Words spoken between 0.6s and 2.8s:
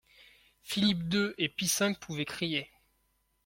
Philippe deux et Pie cinq pouvaient crier.